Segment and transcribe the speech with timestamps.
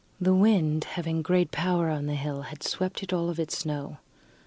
[0.19, 3.99] The wind, having great power on the hill, had swept it of all its snow.